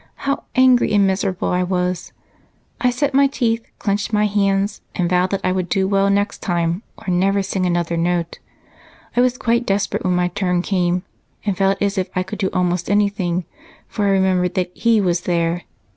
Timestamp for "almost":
12.51-12.89